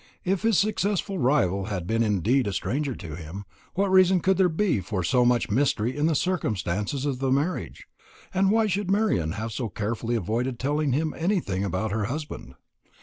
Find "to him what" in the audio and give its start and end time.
2.95-3.91